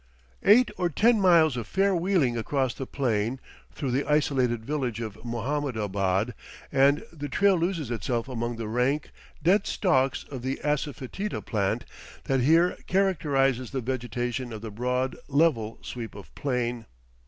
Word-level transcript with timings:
Eight 0.41 0.71
or 0.79 0.89
ten 0.89 1.21
miles 1.21 1.55
of 1.55 1.67
fair 1.67 1.93
wheeling 1.93 2.35
across 2.35 2.73
the 2.73 2.87
plain, 2.87 3.39
through 3.71 3.91
the 3.91 4.03
isolated 4.11 4.65
village 4.65 4.99
of 4.99 5.23
Mohammedabad, 5.23 6.33
and 6.71 7.03
the 7.13 7.29
trail 7.29 7.55
loses 7.55 7.91
itself 7.91 8.27
among 8.27 8.55
the 8.55 8.67
rank, 8.67 9.11
dead 9.43 9.67
stalks 9.67 10.23
of 10.31 10.41
the 10.41 10.59
assafoetida 10.63 11.45
plant 11.45 11.85
that 12.23 12.39
here 12.41 12.77
characterizes 12.87 13.69
the 13.69 13.81
vegetation 13.81 14.51
of 14.51 14.61
the 14.61 14.71
broad, 14.71 15.17
level 15.27 15.77
sweep 15.83 16.15
of 16.15 16.33
plain. 16.33 16.87